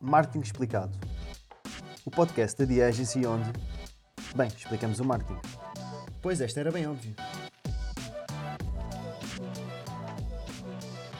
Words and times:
Marketing 0.00 0.40
Explicado. 0.40 0.96
O 2.04 2.10
podcast 2.10 2.56
da 2.56 2.72
The 2.72 2.84
Agency 2.84 3.26
onde, 3.26 3.50
bem, 4.36 4.46
explicamos 4.46 5.00
o 5.00 5.04
marketing. 5.04 5.40
Pois 6.22 6.40
esta 6.40 6.60
era 6.60 6.70
bem 6.70 6.86
óbvio. 6.86 7.14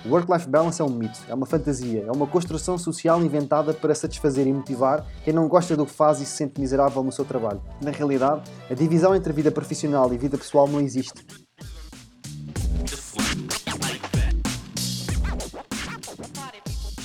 O 0.05 0.11
work-life 0.11 0.49
balance 0.49 0.81
é 0.81 0.85
um 0.85 0.91
mito, 0.91 1.19
é 1.29 1.35
uma 1.35 1.45
fantasia, 1.45 2.05
é 2.07 2.13
uma 2.13 2.27
construção 2.27 2.79
social 2.79 3.21
inventada 3.21 3.75
para 3.75 3.95
satisfazer 3.97 4.47
e 4.47 4.53
motivar 4.53 5.05
quem 5.25 5.35
não 5.35 5.49
gosta 5.49 5.77
do 5.77 5.85
que 5.85 5.93
faz 5.93 6.21
e 6.21 6.25
se 6.25 6.37
sente 6.37 6.61
miserável 6.61 7.03
no 7.03 7.11
seu 7.11 7.25
trabalho. 7.25 7.61
Na 7.83 7.91
realidade, 7.91 8.49
a 8.71 8.75
divisão 8.75 9.15
entre 9.15 9.33
a 9.33 9.35
vida 9.35 9.51
profissional 9.51 10.15
e 10.15 10.17
vida 10.17 10.39
pessoal 10.39 10.69
não 10.69 10.81
existe. 10.81 11.48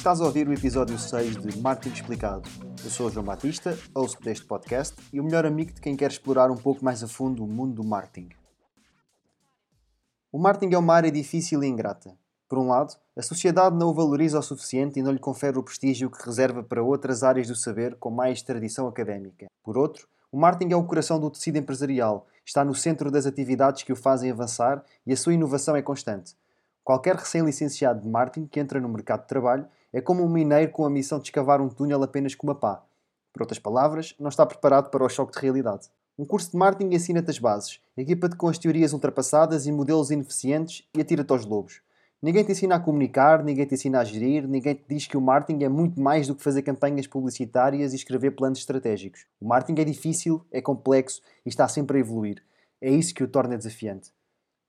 Estás 0.04 0.20
a 0.20 0.26
ouvir 0.26 0.46
o 0.50 0.54
episódio 0.54 1.00
6 1.00 1.38
de 1.38 1.58
Marketing 1.60 1.96
Explicado. 1.96 2.50
Eu 2.84 2.90
sou 2.90 3.08
o 3.08 3.09
João 3.09 3.26
Batista, 3.26 3.80
host 3.96 4.22
deste 4.22 4.46
podcast 4.46 4.98
e 5.14 5.20
o 5.22 5.23
melhor 5.23 5.46
amigo 5.46 5.72
de 5.72 5.80
quem 5.80 5.96
quer 5.96 6.12
explorar 6.12 6.52
um 6.52 6.58
pouco 6.58 6.84
mais 6.84 7.02
a 7.02 7.08
fundo 7.08 7.41
o 7.41 7.48
mundo 7.48 7.76
do 7.76 7.86
marketing. 7.86 8.27
O 10.30 10.38
marketing 10.38 10.74
é 10.74 10.77
uma 10.77 10.94
área 10.94 11.10
difícil 11.10 11.63
e 11.63 11.68
ingrata. 11.68 12.18
Por 12.50 12.58
um 12.58 12.68
lado, 12.68 12.98
a 13.16 13.22
sociedade 13.22 13.77
não 13.77 13.91
o 13.91 13.94
valoriza 13.94 14.38
o 14.38 14.44
suficiente 14.44 15.00
e 15.00 15.02
não 15.02 15.13
lhe 15.13 15.20
confere 15.20 15.58
o 15.58 15.63
prestígio 15.63 16.12
que 16.12 16.22
reserva 16.22 16.62
para 16.62 16.84
outras 16.84 17.24
áreas 17.24 17.48
do 17.48 17.55
saber 17.55 17.96
com 17.96 18.12
mais 18.12 18.41
tradição 18.41 18.90
académica. 18.90 19.46
Por 19.63 19.77
outro, 19.77 20.05
o 20.30 20.38
marketing 20.38 20.74
é 20.74 20.76
o 20.76 20.84
coração 20.84 21.18
do 21.18 21.32
tecido 21.32 21.60
empresarial, 21.60 22.27
está 22.46 22.66
no 22.66 22.76
centro 22.76 23.10
das 23.10 23.26
atividades 23.26 23.84
que 23.84 23.94
o 23.94 23.96
fazem 23.96 24.30
avançar 24.30 24.84
e 25.08 25.13
a 25.13 25.18
sua 25.18 25.34
inovação 25.34 25.77
é 25.77 25.82
constante. 25.82 26.35
Qualquer 26.84 27.16
recém-licenciado 27.16 28.02
de 28.02 28.10
marketing 28.10 28.48
que 28.48 28.60
entra 28.60 28.82
no 28.82 28.90
mercado 28.90 29.22
de 29.22 29.27
trabalho 29.27 29.66
é 29.94 30.02
como 30.02 30.24
um 30.24 30.30
mineiro 30.30 30.72
com 30.72 30.86
a 30.86 30.90
missão 30.90 31.20
de 31.20 31.26
escavar 31.26 31.62
um 31.62 31.70
túnel 31.70 32.02
apenas 32.02 32.34
com 32.34 32.48
uma 32.48 32.56
pá. 32.56 32.84
Por 33.32 33.44
outras 33.44 33.60
palavras, 33.60 34.16
não 34.20 34.30
está 34.30 34.46
preparado 34.46 34.90
para 34.90 35.05
o 35.05 35.10
choque 35.10 35.34
de 35.34 35.40
realidade. 35.40 35.88
Um 36.18 36.26
curso 36.26 36.52
de 36.52 36.58
marketing 36.58 36.96
ensina-te 36.96 37.30
as 37.30 37.40
bases, 37.40 37.80
equipa-te 37.96 38.35
com 38.35 38.48
as 38.48 38.58
teorias 38.58 38.94
ultrapassadas 38.94 39.68
e 39.68 39.72
modelos 39.72 40.12
ineficientes 40.12 40.88
e 40.96 41.02
atira-te 41.02 41.32
aos 41.32 41.46
lobos. 41.46 41.82
Ninguém 42.22 42.44
te 42.44 42.54
ensina 42.54 42.76
a 42.76 42.80
comunicar, 42.80 43.44
ninguém 43.44 43.66
te 43.66 43.74
ensina 43.74 44.00
a 44.00 44.04
gerir, 44.04 44.48
ninguém 44.48 44.76
te 44.76 44.85
diz 44.88 45.05
que 45.05 45.18
o 45.18 45.22
marketing 45.22 45.66
é 45.66 45.70
muito 45.70 46.00
mais 46.00 46.28
do 46.28 46.35
que 46.35 46.41
fazer 46.41 46.62
campanhas 46.62 47.05
publicitárias 47.05 47.94
e 47.94 47.98
escrever 47.98 48.32
planos 48.32 48.60
estratégicos. 48.60 49.26
O 49.41 49.48
marketing 49.48 49.82
é 49.82 49.85
difícil, 49.85 50.46
é 50.52 50.62
complexo 50.62 51.22
e 51.46 51.50
está 51.50 51.68
sempre 51.68 51.98
a 51.98 52.00
evoluir. 52.00 52.41
É 52.82 52.90
isso 52.90 53.13
que 53.13 53.24
o 53.24 53.28
torna 53.28 53.57
desafiante. 53.57 54.12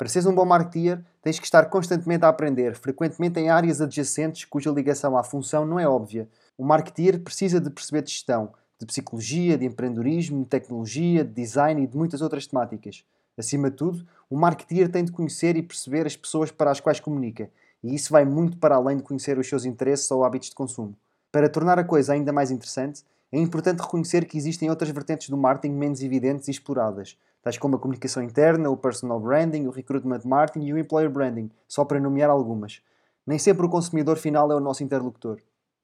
Para 0.05 0.11
seres 0.11 0.27
um 0.27 0.35
bom 0.35 0.45
marketeer, 0.45 1.03
tens 1.23 1.39
que 1.39 1.47
estar 1.47 1.65
constantemente 1.71 2.27
a 2.27 2.29
aprender, 2.29 2.75
frequentemente 2.75 3.41
em 3.41 3.49
áreas 3.49 3.81
adjacentes 3.81 4.45
cuja 4.45 4.71
ligação 4.71 5.17
à 5.17 5.25
função 5.25 5.65
não 5.65 5.81
é 5.81 5.89
óbvia. 5.89 6.29
O 6.59 6.63
marketeer 6.63 7.21
precisa 7.21 7.59
de 7.59 7.71
perceber 7.71 8.03
de 8.03 8.11
gestão, 8.11 8.53
de 8.79 8.85
psicologia, 8.85 9.57
de 9.57 9.65
empreendedorismo, 9.65 10.43
de 10.43 10.51
tecnologia, 10.51 11.25
de 11.25 11.33
design 11.33 11.83
e 11.83 11.87
de 11.87 11.97
muitas 11.97 12.21
outras 12.21 12.47
temáticas. 12.47 13.03
Acima 13.39 13.71
de 13.71 13.79
tudo, 13.79 14.07
o 14.29 14.37
marketeer 14.37 14.91
tem 14.91 15.07
de 15.07 15.11
conhecer 15.11 15.57
e 15.57 15.63
perceber 15.63 16.07
as 16.07 16.15
pessoas 16.15 16.51
para 16.51 16.71
as 16.71 16.81
quais 16.81 17.01
comunica, 17.01 17.49
e 17.83 17.95
isso 17.95 18.13
vai 18.13 18.27
muito 18.27 18.59
para 18.59 18.75
além 18.75 18.99
de 18.99 19.03
conhecer 19.03 19.39
os 19.39 19.49
seus 19.49 19.65
interesses 19.65 20.11
ou 20.11 20.23
hábitos 20.23 20.51
de 20.51 20.55
consumo. 20.55 20.95
Para 21.33 21.49
tornar 21.49 21.79
a 21.79 21.83
coisa 21.83 22.13
ainda 22.13 22.31
mais 22.31 22.51
interessante, 22.51 23.03
é 23.33 23.39
importante 23.39 23.81
reconhecer 23.81 24.27
que 24.27 24.37
existem 24.37 24.69
outras 24.69 24.91
vertentes 24.91 25.31
do 25.31 25.37
marketing 25.39 25.75
menos 25.75 26.03
evidentes 26.03 26.47
e 26.47 26.51
exploradas, 26.51 27.17
tais 27.45 27.59
como 27.59 27.77
a 27.77 27.79
comunicação 27.79 28.23
interna, 28.23 28.71
o 28.71 28.77
personal 28.77 29.21
branding, 29.21 29.67
o 29.67 29.71
recruitment 29.71 30.23
marketing 30.25 30.65
e 30.65 30.73
o 30.73 30.79
employer 30.79 31.11
branding, 31.11 31.51
só 31.69 31.85
para 31.85 32.01
nomear 32.01 32.31
algumas. 32.31 32.81
Nem 33.27 33.39
sempre 33.39 33.67
o 33.67 33.69
consumidor 33.69 34.17
final 34.17 34.51
é 34.51 34.57
o 34.57 34.61
nosso 34.61 34.83
interlocutor. 34.83 35.39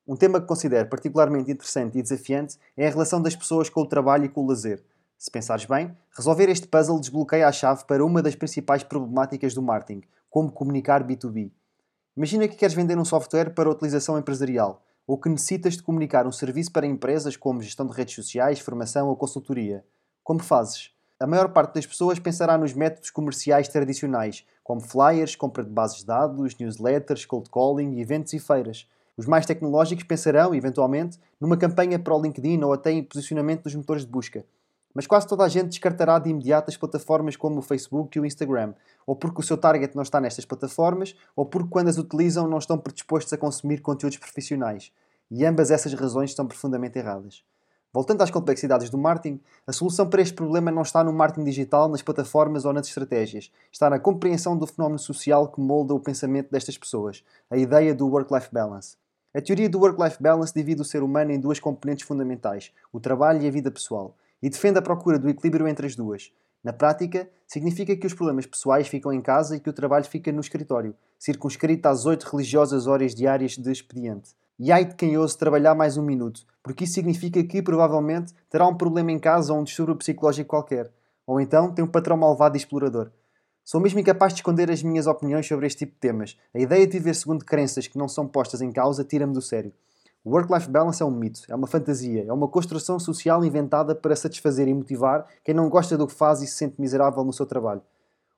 Um 0.09 0.17
tema 0.17 0.41
que 0.41 0.47
considero 0.47 0.89
particularmente 0.89 1.53
interessante 1.53 1.99
e 1.99 2.03
desafiante 2.03 2.59
é 2.75 2.87
a 2.87 2.91
relação 2.91 3.21
das 3.21 3.37
pessoas 3.37 3.69
com 3.69 3.83
o 3.83 3.87
trabalho 3.87 4.25
e 4.25 4.29
com 4.31 4.43
o 4.43 4.49
lazer. 4.49 4.83
Se 5.19 5.31
pensares 5.31 5.67
bem, 5.67 5.95
resolver 6.17 6.49
este 6.49 6.67
puzzle 6.67 6.99
desbloqueia 6.99 7.47
a 7.47 7.53
chave 7.53 7.85
para 7.85 8.03
uma 8.03 8.23
das 8.23 8.35
principais 8.35 8.83
problemáticas 8.83 9.53
do 9.53 9.61
marketing, 9.61 10.03
como 10.31 10.51
comunicar 10.51 11.07
B2B. 11.07 11.53
Imagina 12.17 12.49
que 12.49 12.57
queres 12.57 12.75
vender 12.75 12.97
um 12.97 13.05
software 13.05 13.55
para 13.55 13.69
utilização 13.69 14.19
empresarial, 14.19 14.83
ou 15.07 15.19
que 15.19 15.29
necessitas 15.29 15.77
de 15.77 15.83
comunicar 15.83 16.27
um 16.27 16.33
serviço 16.33 16.73
para 16.73 16.87
empresas 16.87 17.37
como 17.37 17.61
gestão 17.61 17.87
de 17.87 17.93
redes 17.93 18.15
sociais, 18.15 18.61
formação 18.61 19.09
ou 19.09 19.17
consultoria. 19.17 19.85
Como 20.25 20.41
fazes? 20.41 20.91
A 21.23 21.27
maior 21.27 21.51
parte 21.51 21.75
das 21.75 21.85
pessoas 21.85 22.19
pensará 22.19 22.57
nos 22.57 22.73
métodos 22.73 23.11
comerciais 23.11 23.69
tradicionais, 23.69 24.43
como 24.65 24.81
flyers, 24.81 25.37
compra 25.37 25.63
de 25.63 25.69
bases 25.69 25.99
de 25.99 26.07
dados, 26.07 26.57
newsletters, 26.57 27.27
cold 27.27 27.51
calling, 27.51 28.01
eventos 28.01 28.33
e 28.33 28.39
feiras. 28.39 28.89
Os 29.19 29.27
mais 29.27 29.45
tecnológicos 29.45 30.05
pensarão, 30.05 30.55
eventualmente, 30.55 31.21
numa 31.39 31.59
campanha 31.59 31.99
para 31.99 32.17
o 32.17 32.23
LinkedIn 32.23 32.63
ou 32.63 32.73
até 32.73 32.91
em 32.91 33.05
posicionamento 33.05 33.65
dos 33.65 33.75
motores 33.75 34.07
de 34.07 34.11
busca. 34.11 34.47
Mas 34.95 35.07
quase 35.07 35.27
toda 35.27 35.45
a 35.45 35.49
gente 35.49 35.69
descartará 35.69 36.19
de 36.19 36.31
imediato 36.31 36.71
as 36.71 36.77
plataformas 36.79 37.37
como 37.37 37.59
o 37.59 37.63
Facebook 37.63 38.17
e 38.17 38.21
o 38.23 38.25
Instagram, 38.25 38.73
ou 39.07 39.15
porque 39.15 39.41
o 39.41 39.45
seu 39.45 39.59
target 39.59 39.95
não 39.95 40.03
está 40.03 40.23
nestas 40.23 40.47
plataformas, 40.47 41.15
ou 41.37 41.45
porque 41.45 41.69
quando 41.69 41.89
as 41.89 41.99
utilizam 41.99 42.49
não 42.49 42.57
estão 42.57 42.79
predispostos 42.79 43.31
a 43.35 43.37
consumir 43.37 43.83
conteúdos 43.83 44.17
profissionais. 44.17 44.91
E 45.31 45.45
ambas 45.45 45.71
essas 45.71 45.93
razões 45.93 46.31
estão 46.31 46.47
profundamente 46.47 46.99
erradas. 46.99 47.45
Voltando 47.93 48.23
às 48.23 48.31
complexidades 48.31 48.89
do 48.89 48.97
marketing, 48.97 49.41
a 49.67 49.73
solução 49.73 50.09
para 50.09 50.23
este 50.23 50.35
problema 50.35 50.71
não 50.71 50.83
está 50.83 51.03
no 51.03 51.13
marketing 51.13 51.45
digital, 51.45 51.89
nas 51.89 52.03
plataformas 52.03 52.65
ou 52.65 52.73
nas 52.73 52.87
estratégias. 52.87 53.51
Está 53.73 53.91
na 53.91 53.99
compreensão 53.99 54.57
do 54.57 54.65
fenómeno 54.65 54.99
social 54.99 55.49
que 55.49 55.61
molda 55.61 55.93
o 55.93 55.99
pensamento 55.99 56.53
destas 56.53 56.79
pessoas, 56.79 57.25
a 57.51 57.57
ideia 57.57 57.93
do 57.93 58.07
work-life 58.07 58.49
balance. 58.53 58.97
A 59.35 59.41
teoria 59.41 59.69
do 59.69 59.81
work-life 59.81 60.23
balance 60.23 60.55
divide 60.55 60.81
o 60.81 60.85
ser 60.85 61.03
humano 61.03 61.33
em 61.33 61.41
duas 61.41 61.59
componentes 61.59 62.07
fundamentais, 62.07 62.71
o 62.93 63.01
trabalho 63.01 63.43
e 63.43 63.49
a 63.49 63.51
vida 63.51 63.73
pessoal, 63.73 64.17
e 64.41 64.49
defende 64.49 64.79
a 64.79 64.83
procura 64.83 65.19
do 65.19 65.29
equilíbrio 65.29 65.67
entre 65.67 65.87
as 65.87 65.97
duas. 65.97 66.33
Na 66.63 66.73
prática, 66.73 67.29
significa 67.45 67.97
que 67.97 68.07
os 68.07 68.15
problemas 68.15 68.47
pessoais 68.47 68.87
ficam 68.87 69.13
em 69.13 69.21
casa 69.21 69.57
e 69.57 69.61
que 69.61 69.71
o 69.71 69.73
trabalho 69.73 70.05
fica 70.05 70.31
no 70.31 70.41
escritório, 70.41 70.95
circunscrito 71.19 71.89
às 71.89 72.07
oito 72.07 72.29
religiosas 72.31 72.87
horas 72.87 73.17
diárias 73.17 73.57
de 73.57 73.73
expediente. 73.73 74.31
E 74.63 74.71
ai 74.71 74.85
de 74.85 74.95
quem 74.95 75.17
ouse 75.17 75.39
trabalhar 75.39 75.75
mais 75.75 75.97
um 75.97 76.03
minuto, 76.03 76.43
porque 76.63 76.85
isso 76.85 76.93
significa 76.93 77.43
que, 77.43 77.63
provavelmente, 77.63 78.35
terá 78.51 78.69
um 78.69 78.75
problema 78.75 79.11
em 79.11 79.19
casa 79.19 79.55
ou 79.55 79.59
um 79.59 79.65
distúrbio 79.65 79.97
psicológico 79.97 80.51
qualquer. 80.51 80.93
Ou 81.27 81.41
então 81.41 81.73
tem 81.73 81.83
um 81.83 81.89
patrão 81.89 82.15
malvado 82.15 82.57
e 82.57 82.59
explorador. 82.59 83.11
Sou 83.65 83.81
mesmo 83.81 83.99
incapaz 83.99 84.35
de 84.35 84.41
esconder 84.41 84.71
as 84.71 84.83
minhas 84.83 85.07
opiniões 85.07 85.49
sobre 85.49 85.67
este 85.67 85.79
tipo 85.79 85.95
de 85.95 86.01
temas. 86.01 86.37
A 86.55 86.59
ideia 86.59 86.87
de 86.87 86.93
viver 86.93 87.15
segundo 87.15 87.43
crenças 87.43 87.87
que 87.87 87.97
não 87.97 88.07
são 88.07 88.29
postas 88.29 88.61
em 88.61 88.71
causa 88.71 89.03
tira-me 89.03 89.33
do 89.33 89.41
sério. 89.41 89.73
O 90.23 90.33
work-life 90.33 90.69
balance 90.69 91.03
é 91.03 91.07
um 91.07 91.11
mito, 91.11 91.41
é 91.49 91.55
uma 91.55 91.67
fantasia, 91.67 92.27
é 92.29 92.33
uma 92.33 92.47
construção 92.47 92.99
social 92.99 93.43
inventada 93.43 93.95
para 93.95 94.15
satisfazer 94.15 94.69
e 94.69 94.75
motivar 94.75 95.25
quem 95.43 95.55
não 95.55 95.71
gosta 95.71 95.97
do 95.97 96.07
que 96.07 96.13
faz 96.13 96.43
e 96.43 96.47
se 96.47 96.57
sente 96.57 96.79
miserável 96.79 97.25
no 97.25 97.33
seu 97.33 97.47
trabalho. 97.47 97.81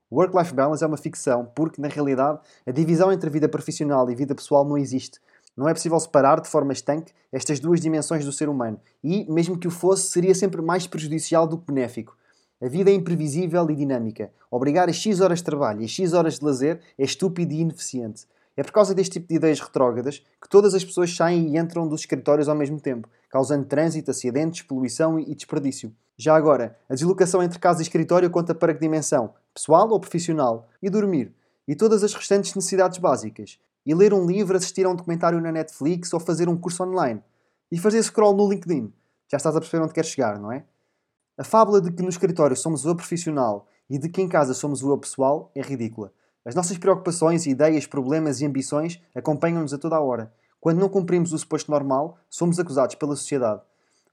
O 0.08 0.16
work-life 0.16 0.52
balance 0.52 0.84
é 0.84 0.86
uma 0.86 0.98
ficção, 0.98 1.50
porque, 1.54 1.80
na 1.80 1.88
realidade, 1.88 2.38
a 2.66 2.70
divisão 2.70 3.10
entre 3.10 3.30
vida 3.30 3.48
profissional 3.48 4.08
e 4.10 4.14
vida 4.14 4.34
pessoal 4.34 4.62
não 4.62 4.76
existe. 4.76 5.18
Não 5.56 5.68
é 5.68 5.74
possível 5.74 6.00
separar 6.00 6.40
de 6.40 6.48
forma 6.48 6.72
estanque 6.72 7.12
estas 7.30 7.60
duas 7.60 7.80
dimensões 7.80 8.24
do 8.24 8.32
ser 8.32 8.48
humano 8.48 8.80
e, 9.04 9.30
mesmo 9.30 9.58
que 9.58 9.68
o 9.68 9.70
fosse, 9.70 10.08
seria 10.08 10.34
sempre 10.34 10.62
mais 10.62 10.86
prejudicial 10.86 11.46
do 11.46 11.58
que 11.58 11.66
benéfico. 11.66 12.16
A 12.60 12.68
vida 12.68 12.90
é 12.90 12.94
imprevisível 12.94 13.68
e 13.70 13.74
dinâmica. 13.74 14.32
Obrigar 14.50 14.88
a 14.88 14.92
X 14.92 15.20
horas 15.20 15.38
de 15.38 15.44
trabalho 15.44 15.82
e 15.82 15.84
a 15.84 15.88
X 15.88 16.12
horas 16.12 16.38
de 16.38 16.44
lazer 16.44 16.80
é 16.96 17.04
estúpido 17.04 17.52
e 17.52 17.60
ineficiente. 17.60 18.24
É 18.56 18.62
por 18.62 18.72
causa 18.72 18.94
deste 18.94 19.14
tipo 19.14 19.28
de 19.28 19.34
ideias 19.34 19.60
retrógradas 19.60 20.18
que 20.40 20.48
todas 20.48 20.74
as 20.74 20.84
pessoas 20.84 21.14
saem 21.14 21.48
e 21.48 21.58
entram 21.58 21.88
dos 21.88 22.00
escritórios 22.00 22.48
ao 22.48 22.54
mesmo 22.54 22.78
tempo, 22.78 23.08
causando 23.28 23.64
trânsito, 23.64 24.10
acidentes, 24.10 24.62
poluição 24.62 25.18
e 25.18 25.34
desperdício. 25.34 25.92
Já 26.16 26.36
agora, 26.36 26.78
a 26.88 26.94
deslocação 26.94 27.42
entre 27.42 27.58
casa 27.58 27.80
e 27.80 27.82
escritório 27.82 28.30
conta 28.30 28.54
para 28.54 28.74
que 28.74 28.80
dimensão? 28.80 29.34
Pessoal 29.52 29.88
ou 29.90 29.98
profissional? 29.98 30.68
E 30.82 30.88
dormir? 30.88 31.34
E 31.66 31.74
todas 31.74 32.04
as 32.04 32.14
restantes 32.14 32.54
necessidades 32.54 32.98
básicas? 32.98 33.58
E 33.84 33.94
ler 33.94 34.14
um 34.14 34.26
livro, 34.26 34.56
assistir 34.56 34.86
a 34.86 34.90
um 34.90 34.94
documentário 34.94 35.40
na 35.40 35.52
Netflix 35.52 36.12
ou 36.12 36.20
fazer 36.20 36.48
um 36.48 36.56
curso 36.56 36.82
online. 36.84 37.22
E 37.70 37.78
fazer 37.78 38.02
scroll 38.02 38.36
no 38.36 38.48
LinkedIn. 38.48 38.92
Já 39.30 39.36
estás 39.36 39.56
a 39.56 39.60
perceber 39.60 39.82
onde 39.82 39.94
queres 39.94 40.10
chegar, 40.10 40.38
não 40.38 40.52
é? 40.52 40.64
A 41.38 41.44
fábula 41.44 41.80
de 41.80 41.90
que 41.90 42.02
no 42.02 42.08
escritório 42.08 42.54
somos 42.54 42.84
o 42.84 42.94
profissional 42.94 43.66
e 43.88 43.98
de 43.98 44.08
que 44.08 44.20
em 44.20 44.28
casa 44.28 44.54
somos 44.54 44.82
o 44.82 44.98
pessoal 44.98 45.50
é 45.54 45.62
ridícula. 45.62 46.12
As 46.44 46.54
nossas 46.54 46.76
preocupações, 46.76 47.46
ideias, 47.46 47.86
problemas 47.86 48.40
e 48.40 48.46
ambições 48.46 49.00
acompanham-nos 49.14 49.72
a 49.72 49.78
toda 49.78 49.96
a 49.96 50.00
hora. 50.00 50.32
Quando 50.60 50.78
não 50.78 50.88
cumprimos 50.88 51.32
o 51.32 51.38
suposto 51.38 51.70
normal, 51.70 52.18
somos 52.28 52.58
acusados 52.58 52.94
pela 52.94 53.16
sociedade. 53.16 53.62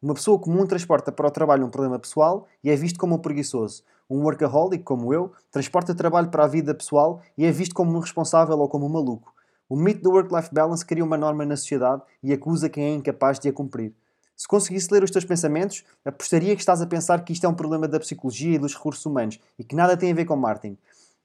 Uma 0.01 0.13
pessoa 0.13 0.39
comum 0.39 0.66
transporta 0.66 1.12
para 1.12 1.27
o 1.27 1.31
trabalho 1.31 1.66
um 1.66 1.69
problema 1.69 2.00
pessoal 2.00 2.48
e 2.63 2.69
é 2.69 2.75
visto 2.75 2.98
como 2.98 3.16
um 3.16 3.19
preguiçoso. 3.19 3.83
Um 4.10 4.24
workaholic, 4.24 4.83
como 4.83 5.13
eu, 5.13 5.31
transporta 5.51 5.94
trabalho 5.94 6.30
para 6.30 6.45
a 6.45 6.48
vida 6.48 6.74
pessoal 6.74 7.21
e 7.38 7.45
é 7.45 7.51
visto 7.51 7.75
como 7.75 7.95
um 7.95 8.00
responsável 8.00 8.57
ou 8.57 8.69
como 8.69 8.86
um 8.86 8.89
maluco. 8.89 9.33
O 9.69 9.75
mito 9.75 10.01
do 10.01 10.10
work-life 10.10 10.51
balance 10.51 10.83
cria 10.83 11.06
uma 11.06 11.16
norma 11.16 11.45
na 11.45 11.56
sociedade 11.56 12.01
e 12.24 12.33
acusa 12.33 12.68
quem 12.68 12.86
é 12.86 12.89
incapaz 12.89 13.38
de 13.38 13.50
a 13.50 13.54
cumprir. 13.54 13.94
Se 14.36 14.48
conseguisse 14.48 14.92
ler 14.92 15.04
os 15.04 15.12
teus 15.12 15.24
pensamentos, 15.24 15.86
apostaria 16.04 16.56
que 16.56 16.62
estás 16.62 16.81
a 16.81 16.88
pensar 16.88 17.24
que 17.24 17.33
isto 17.33 17.45
é 17.45 17.50
um 17.50 17.54
problema 17.54 17.88
da 17.88 18.00
psicologia 18.00 18.56
e 18.56 18.57
dos 18.57 18.74
recursos 18.74 19.06
humanos 19.06 19.39
e 19.60 19.63
que 19.63 19.75
nada 19.75 19.95
tem 19.95 20.12
a 20.12 20.16
ver 20.16 20.25
com 20.25 20.36
marketing. 20.36 20.75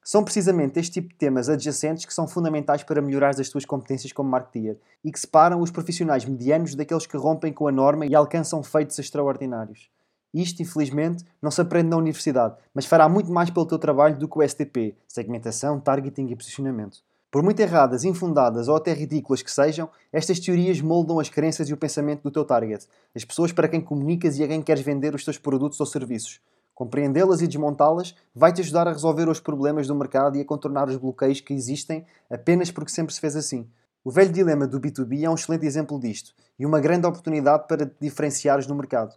São 0.05 0.23
precisamente 0.23 0.79
este 0.79 1.01
tipo 1.01 1.09
de 1.09 1.15
temas 1.15 1.49
adjacentes 1.49 2.05
que 2.05 2.13
são 2.13 2.29
fundamentais 2.29 2.83
para 2.83 3.01
melhorar 3.01 3.31
as 3.31 3.49
tuas 3.49 3.65
competências 3.65 4.13
como 4.13 4.29
marketeer 4.29 4.77
e 5.03 5.11
que 5.11 5.19
separam 5.19 5.63
os 5.63 5.71
profissionais 5.71 6.27
medianos 6.27 6.75
daqueles 6.75 7.07
que 7.07 7.17
rompem 7.17 7.51
com 7.51 7.67
a 7.67 7.73
norma 7.73 8.05
e 8.05 8.15
alcançam 8.15 8.63
feitos 8.63 8.99
extraordinários. 8.99 9.89
Isto, 10.35 10.61
infelizmente, 10.61 11.25
não 11.41 11.51
se 11.51 11.63
aprende 11.63 11.89
na 11.89 11.97
universidade, 11.97 12.57
mas 12.75 12.85
fará 12.85 13.09
muito 13.09 13.33
mais 13.33 13.49
pelo 13.49 13.65
teu 13.65 13.79
trabalho 13.79 14.19
do 14.19 14.29
que 14.29 14.39
o 14.39 14.47
STP, 14.47 14.95
segmentação, 15.09 15.81
targeting 15.81 16.27
e 16.27 16.37
posicionamento. 16.37 16.99
Por 17.35 17.43
muito 17.43 17.59
erradas, 17.59 18.05
infundadas 18.05 18.69
ou 18.69 18.77
até 18.77 18.93
ridículas 18.93 19.43
que 19.43 19.51
sejam, 19.51 19.91
estas 20.13 20.39
teorias 20.39 20.81
moldam 20.81 21.19
as 21.19 21.29
crenças 21.29 21.69
e 21.69 21.73
o 21.73 21.77
pensamento 21.77 22.23
do 22.23 22.31
teu 22.31 22.45
target, 22.45 22.87
as 23.13 23.25
pessoas 23.25 23.51
para 23.51 23.67
quem 23.67 23.81
comunicas 23.81 24.39
e 24.39 24.45
a 24.45 24.47
quem 24.47 24.63
queres 24.63 24.85
vender 24.85 25.17
os 25.17 25.25
teus 25.25 25.37
produtos 25.37 25.81
ou 25.81 25.87
serviços. 25.87 26.41
Compreendê-las 26.73 27.41
e 27.41 27.49
desmontá-las 27.49 28.15
vai-te 28.33 28.61
ajudar 28.61 28.87
a 28.87 28.93
resolver 28.93 29.29
os 29.29 29.41
problemas 29.41 29.89
do 29.89 29.97
mercado 29.97 30.37
e 30.37 30.43
a 30.43 30.45
contornar 30.45 30.89
os 30.89 30.97
bloqueios 30.97 31.41
que 31.41 31.53
existem 31.53 32.07
apenas 32.31 32.71
porque 32.71 32.93
sempre 32.93 33.13
se 33.13 33.21
fez 33.21 33.35
assim. 33.35 33.69
O 34.05 34.13
velho 34.13 34.33
dilema 34.33 34.65
do 34.65 34.81
B2B 34.81 35.25
é 35.25 35.29
um 35.29 35.35
excelente 35.35 35.67
exemplo 35.67 35.99
disto 35.99 36.33
e 36.57 36.65
uma 36.65 36.79
grande 36.79 37.05
oportunidade 37.05 37.67
para 37.67 37.85
te 37.85 37.97
diferenciares 38.01 38.69
no 38.69 38.77
mercado. 38.77 39.13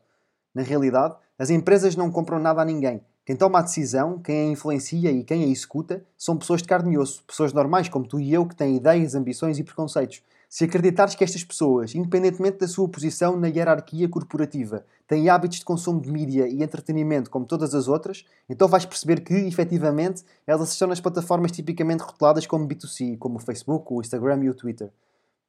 Na 0.55 0.63
realidade, 0.63 1.15
as 1.37 1.51
empresas 1.51 1.95
não 1.95 2.09
compram 2.09 2.39
nada 2.39 2.63
a 2.63 2.65
ninguém. 2.65 2.99
Quem 3.27 3.35
toma 3.35 3.59
a 3.59 3.62
decisão, 3.62 4.19
quem 4.19 4.39
a 4.39 4.51
influencia 4.53 5.12
e 5.12 5.21
quem 5.21 5.44
a 5.44 5.47
executa 5.47 6.01
são 6.18 6.38
pessoas 6.38 6.62
de 6.62 6.68
carne 6.69 6.94
e 6.94 6.97
osso, 6.97 7.21
pessoas 7.25 7.51
normais 7.51 7.89
como 7.89 8.07
tu 8.07 8.21
e 8.21 8.33
eu 8.33 8.45
que 8.45 8.56
têm 8.56 8.77
ideias, 8.77 9.15
ambições 9.15 9.59
e 9.59 9.65
preconceitos. 9.65 10.24
Se 10.47 10.63
acreditares 10.63 11.13
que 11.13 11.25
estas 11.25 11.44
pessoas, 11.44 11.94
independentemente 11.94 12.59
da 12.59 12.69
sua 12.69 12.88
posição 12.88 13.35
na 13.35 13.50
hierarquia 13.50 14.07
corporativa, 14.07 14.85
têm 15.06 15.27
hábitos 15.27 15.59
de 15.59 15.65
consumo 15.65 16.00
de 16.00 16.09
mídia 16.09 16.47
e 16.47 16.63
entretenimento 16.63 17.29
como 17.29 17.45
todas 17.45 17.75
as 17.75 17.89
outras, 17.89 18.24
então 18.47 18.65
vais 18.65 18.85
perceber 18.85 19.19
que, 19.19 19.33
efetivamente, 19.33 20.24
elas 20.47 20.71
estão 20.71 20.88
nas 20.88 21.01
plataformas 21.01 21.51
tipicamente 21.51 22.03
rotuladas 22.03 22.47
como 22.47 22.65
B2C, 22.65 23.18
como 23.18 23.35
o 23.35 23.39
Facebook, 23.39 23.91
o 23.91 24.00
Instagram 24.00 24.45
e 24.45 24.50
o 24.50 24.53
Twitter. 24.53 24.89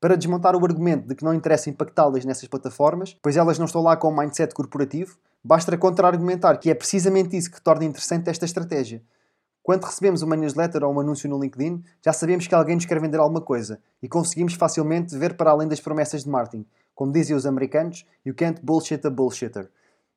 Para 0.01 0.17
desmontar 0.17 0.57
o 0.57 0.65
argumento 0.65 1.07
de 1.07 1.15
que 1.15 1.25
não 1.25 1.33
interessa 1.33 1.71
impactá-las 1.71 2.25
nessas 2.25 2.49
plataformas, 2.49 3.17
pois 3.23 3.37
elas 3.37 3.57
não 3.57 3.67
estão 3.67 3.83
lá 3.83 3.97
com 3.97 4.11
um 4.11 4.17
mindset 4.17 4.53
corporativo, 4.53 5.17
basta 5.45 5.77
contra-argumentar 5.77 6.59
que 6.59 6.71
é 6.71 6.75
precisamente 6.75 7.37
isso 7.37 7.51
que 7.51 7.61
torna 7.61 7.85
interessante 7.85 8.29
esta 8.29 8.45
estratégia. 8.45 9.03
Quando 9.63 9.85
recebemos 9.85 10.23
uma 10.23 10.35
newsletter 10.35 10.83
ou 10.83 10.95
um 10.95 11.01
anúncio 11.01 11.29
no 11.29 11.39
LinkedIn, 11.39 11.83
já 12.03 12.13
sabemos 12.13 12.47
que 12.47 12.55
alguém 12.55 12.75
nos 12.75 12.87
quer 12.87 13.01
vender 13.01 13.19
alguma 13.19 13.43
coisa 13.43 13.79
e 14.03 14.09
conseguimos 14.09 14.55
facilmente 14.55 15.17
ver 15.19 15.37
para 15.37 15.51
além 15.51 15.69
das 15.69 15.79
promessas 15.79 16.25
de 16.25 16.31
marketing. 16.31 16.65
Como 16.95 17.13
dizem 17.13 17.37
os 17.37 17.45
americanos, 17.45 18.07
you 18.25 18.35
can't 18.35 18.61
bullshit 18.63 19.07
a 19.07 19.11
bullshitter. 19.11 19.71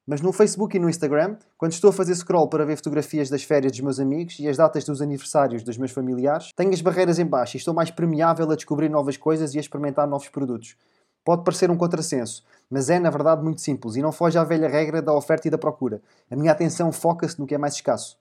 Mas 0.08 0.20
no 0.20 0.34
Facebook 0.34 0.76
e 0.76 0.80
no 0.80 0.90
Instagram, 0.90 1.38
quando 1.58 1.74
estou 1.74 1.90
a 1.90 1.94
fazer 1.94 2.16
scroll 2.16 2.50
para 2.50 2.66
ver 2.66 2.76
fotografias 2.76 3.30
das 3.30 3.44
férias 3.44 3.72
dos 3.72 3.82
meus 3.82 4.00
amigos 4.00 4.40
e 4.40 4.48
as 4.48 4.58
datas 4.58 4.84
dos 4.84 5.02
aniversários 5.02 5.64
dos 5.64 5.78
meus 5.78 5.92
familiares, 5.92 6.52
tenho 6.56 6.74
as 6.74 6.82
barreiras 6.82 7.20
em 7.20 7.26
baixo 7.26 7.56
e 7.56 7.60
estou 7.60 7.74
mais 7.74 7.92
permeável 7.92 8.50
a 8.50 8.56
descobrir 8.56 8.90
novas 8.90 9.16
coisas 9.16 9.54
e 9.54 9.58
a 9.58 9.62
experimentar 9.62 10.08
novos 10.08 10.30
produtos. 10.30 10.76
Pode 11.24 11.44
parecer 11.44 11.70
um 11.70 11.78
contrassenso, 11.78 12.44
mas 12.70 12.90
é 12.90 13.00
na 13.00 13.10
verdade 13.10 13.44
muito 13.44 13.62
simples 13.62 13.96
e 13.96 14.02
não 14.02 14.12
foge 14.12 14.38
à 14.38 14.44
velha 14.44 14.68
regra 14.68 15.02
da 15.02 15.14
oferta 15.14 15.48
e 15.48 15.52
da 15.52 15.58
procura. 15.58 16.02
A 16.30 16.36
minha 16.36 16.52
atenção 16.52 16.92
foca-se 16.92 17.40
no 17.40 17.46
que 17.46 17.54
é 17.54 17.58
mais 17.58 17.76
escasso. 17.76 18.18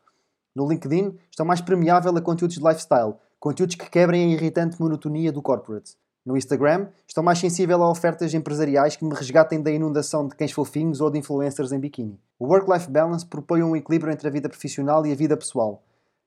No 0.54 0.68
LinkedIn, 0.68 1.16
estou 1.30 1.46
mais 1.46 1.60
permeável 1.60 2.14
a 2.14 2.20
conteúdos 2.20 2.56
de 2.56 2.62
lifestyle, 2.62 3.14
conteúdos 3.38 3.76
que 3.76 3.88
quebrem 3.88 4.24
a 4.24 4.34
irritante 4.34 4.80
monotonia 4.80 5.32
do 5.32 5.40
corporate. 5.40 5.96
No 6.26 6.36
Instagram, 6.36 6.88
estou 7.08 7.24
mais 7.24 7.38
sensível 7.38 7.82
a 7.82 7.90
ofertas 7.90 8.34
empresariais 8.34 8.94
que 8.94 9.04
me 9.04 9.14
resgatem 9.14 9.62
da 9.62 9.70
inundação 9.70 10.28
de 10.28 10.34
cães 10.34 10.52
fofinhos 10.52 11.00
ou 11.00 11.10
de 11.10 11.18
influencers 11.18 11.72
em 11.72 11.80
biquíni. 11.80 12.20
O 12.38 12.46
Work-Life 12.46 12.90
Balance 12.90 13.24
propõe 13.24 13.62
um 13.62 13.74
equilíbrio 13.74 14.12
entre 14.12 14.28
a 14.28 14.30
vida 14.30 14.48
profissional 14.48 15.06
e 15.06 15.12
a 15.12 15.14
vida 15.14 15.36
pessoal. 15.36 15.82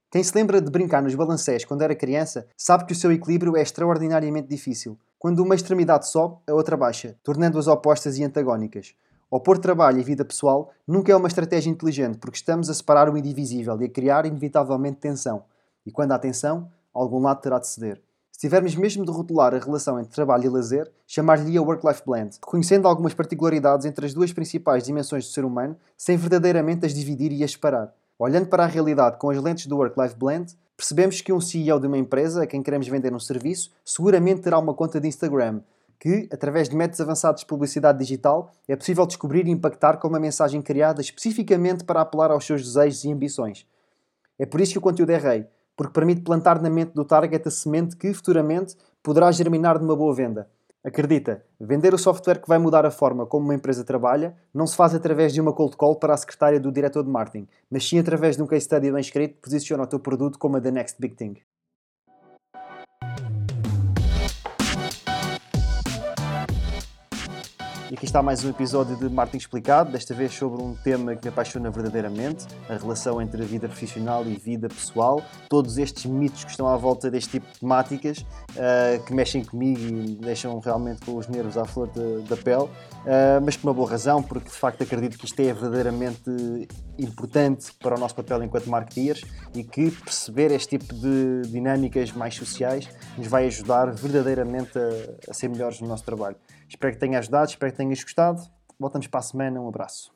Quem 0.10 0.24
se 0.24 0.36
lembra 0.36 0.62
de 0.62 0.72
brincar 0.72 1.02
nos 1.02 1.14
balancés 1.16 1.66
quando 1.66 1.82
era 1.82 1.96
criança 1.96 2.48
sabe 2.58 2.86
que 2.86 2.94
o 2.94 2.96
seu 2.96 3.12
equilíbrio 3.12 3.58
é 3.58 3.62
extraordinariamente 3.62 4.48
difícil. 4.48 4.98
Quando 5.24 5.40
uma 5.40 5.56
extremidade 5.56 6.06
sobe, 6.10 6.36
a 6.46 6.54
outra 6.54 6.76
baixa, 6.76 7.16
tornando-as 7.24 7.66
opostas 7.66 8.18
e 8.18 8.26
antagónicas. 8.26 8.94
Opor 9.32 9.58
trabalho 9.58 9.98
e 9.98 10.04
vida 10.04 10.26
pessoal 10.26 10.74
nunca 10.86 11.14
é 11.14 11.16
uma 11.16 11.30
estratégia 11.30 11.70
inteligente 11.70 12.18
porque 12.18 12.36
estamos 12.36 12.70
a 12.70 12.74
separar 12.74 13.10
o 13.10 13.18
indivisível 13.18 13.82
e 13.82 13.86
a 13.86 13.90
criar 13.90 14.26
inevitavelmente 14.26 14.98
tensão. 14.98 15.46
E 15.86 15.92
quando 15.94 16.12
há 16.12 16.20
tensão, 16.20 16.70
algum 16.94 17.22
lado 17.22 17.40
terá 17.40 17.58
de 17.58 17.70
ceder. 17.70 18.02
Se 18.34 18.40
tivermos 18.42 18.76
mesmo 18.76 19.06
de 19.06 19.12
rotular 19.14 19.56
a 19.56 19.60
relação 19.60 19.98
entre 19.98 20.12
trabalho 20.12 20.44
e 20.44 20.50
lazer, 20.50 20.92
chamar-lhe 21.08 21.58
a 21.58 21.62
work-life 21.62 22.02
blend, 22.06 22.38
reconhecendo 22.44 22.86
algumas 22.86 23.14
particularidades 23.14 23.86
entre 23.86 24.06
as 24.06 24.14
duas 24.14 24.34
principais 24.34 24.84
dimensões 24.84 25.26
do 25.26 25.32
ser 25.32 25.46
humano, 25.46 25.78
sem 25.96 26.18
verdadeiramente 26.18 26.86
as 26.86 26.94
dividir 26.94 27.32
e 27.32 27.46
as 27.46 27.52
separar. 27.52 27.94
Olhando 28.18 28.48
para 28.48 28.64
a 28.64 28.68
realidade 28.68 29.18
com 29.18 29.30
as 29.30 29.42
lentes 29.42 29.66
do 29.66 29.78
work-life 29.78 30.16
blend, 30.16 30.56
percebemos 30.78 31.22
que 31.22 31.34
um 31.34 31.42
CEO 31.42 31.80
de 31.80 31.88
uma 31.88 31.98
empresa 31.98 32.44
a 32.44 32.48
quem 32.48 32.62
queremos 32.62 32.88
vender 32.88 33.14
um 33.14 33.20
serviço 33.20 33.72
seguramente 33.84 34.42
terá 34.42 34.60
uma 34.60 34.74
conta 34.74 35.00
de 35.00 35.08
Instagram, 35.08 35.62
que, 36.00 36.28
através 36.32 36.70
de 36.70 36.76
métodos 36.76 37.02
avançados 37.02 37.42
de 37.42 37.48
publicidade 37.48 37.98
digital, 37.98 38.52
é 38.68 38.76
possível 38.76 39.06
descobrir 39.06 39.48
e 39.48 39.52
impactar 39.52 39.98
com 39.98 40.08
uma 40.08 40.20
mensagem 40.20 40.62
criada 40.62 41.02
especificamente 41.02 41.84
para 41.84 42.02
apelar 42.02 42.30
aos 42.30 42.46
seus 42.46 42.64
desejos 42.64 43.04
e 43.04 43.12
ambições. 43.12 43.66
É 44.38 44.46
por 44.46 44.60
isso 44.60 44.74
que 44.74 44.78
o 44.80 44.82
conteúdo 44.82 45.12
é 45.12 45.18
rei, 45.18 45.48
porque 45.76 45.94
permite 45.94 46.22
plantar 46.22 46.62
na 46.62 46.70
mente 46.70 46.94
do 46.94 47.06
target 47.06 47.48
a 47.48 47.52
semente 47.52 47.96
que, 47.96 48.14
futuramente, 48.14 48.76
poderá 49.02 49.32
germinar 49.32 49.80
de 49.80 49.86
uma 49.86 49.96
boa 49.96 50.14
venda. 50.14 50.50
Acredita, 50.86 51.42
vender 51.58 51.94
o 51.94 51.98
software 51.98 52.42
que 52.42 52.48
vai 52.50 52.58
mudar 52.58 52.86
a 52.86 52.92
forma 52.92 53.26
como 53.26 53.46
uma 53.46 53.56
empresa 53.56 53.86
trabalha 53.86 54.36
não 54.54 54.68
se 54.68 54.76
faz 54.76 54.94
através 54.94 55.34
de 55.34 55.40
uma 55.40 55.54
cold 55.54 55.78
call 55.78 55.96
para 55.96 56.14
a 56.14 56.18
secretária 56.18 56.60
do 56.60 56.74
diretor 56.74 57.06
de 57.06 57.10
marketing, 57.10 57.48
mas 57.72 57.88
sim 57.88 57.98
através 58.00 58.36
de 58.36 58.44
um 58.44 58.48
case 58.48 58.66
study 58.66 58.92
bem 58.92 59.00
escrito 59.00 59.36
que 59.36 59.42
posiciona 59.44 59.84
o 59.84 59.88
teu 59.88 59.98
produto 59.98 60.38
como 60.38 60.58
a 60.58 60.62
the 60.62 60.72
next 60.72 61.00
big 61.00 61.16
thing. 61.16 61.36
E 67.94 67.96
aqui 67.96 68.06
está 68.06 68.24
mais 68.24 68.44
um 68.44 68.50
episódio 68.50 68.96
de 68.98 69.08
Marketing 69.08 69.38
Explicado, 69.38 69.92
desta 69.92 70.16
vez 70.16 70.34
sobre 70.34 70.60
um 70.64 70.74
tema 70.74 71.16
que 71.16 71.26
me 71.26 71.30
apaixona 71.30 71.70
verdadeiramente, 71.70 72.48
a 72.68 72.76
relação 72.76 73.22
entre 73.22 73.44
a 73.44 73.46
vida 73.46 73.68
profissional 73.68 74.26
e 74.26 74.36
vida 74.36 74.68
pessoal, 74.68 75.22
todos 75.48 75.78
estes 75.78 76.08
mitos 76.08 76.44
que 76.44 76.50
estão 76.50 76.68
à 76.68 76.76
volta 76.76 77.12
deste 77.12 77.30
tipo 77.30 77.46
de 77.54 77.60
temáticas 77.60 78.18
uh, 78.18 79.04
que 79.06 79.14
mexem 79.14 79.46
comigo 79.46 79.80
e 79.80 79.92
me 79.92 80.16
deixam 80.16 80.58
realmente 80.58 81.06
com 81.06 81.16
os 81.18 81.28
nervos 81.28 81.56
à 81.56 81.66
flor 81.66 81.88
da 82.28 82.36
pele, 82.36 82.64
uh, 82.64 83.40
mas 83.46 83.56
por 83.56 83.68
uma 83.68 83.76
boa 83.76 83.92
razão, 83.92 84.24
porque 84.24 84.50
de 84.50 84.56
facto 84.56 84.82
acredito 84.82 85.16
que 85.16 85.26
isto 85.26 85.40
é 85.40 85.54
verdadeiramente 85.54 86.24
importante 86.98 87.72
para 87.74 87.96
o 87.96 88.00
nosso 88.00 88.16
papel 88.16 88.42
enquanto 88.42 88.72
marketeers 88.72 89.24
e 89.54 89.64
que 89.64 89.92
perceber 89.92 90.50
este 90.50 90.80
tipo 90.80 90.96
de 90.96 91.44
dinâmicas 91.48 92.12
mais 92.12 92.34
sociais 92.34 92.90
nos 93.16 93.28
vai 93.28 93.46
ajudar 93.46 93.92
verdadeiramente 93.92 94.80
a, 94.80 95.30
a 95.30 95.34
ser 95.36 95.48
melhores 95.48 95.80
no 95.80 95.88
nosso 95.88 96.04
trabalho. 96.04 96.38
Espero 96.74 96.92
que 96.92 97.00
tenha 97.00 97.20
ajudado, 97.20 97.46
espero 97.46 97.72
que 97.72 97.78
tenhas 97.78 98.04
gostado. 98.04 98.42
Voltamos 98.80 99.06
para 99.06 99.20
a 99.20 99.24
semana. 99.24 99.62
Um 99.62 99.68
abraço. 99.68 100.12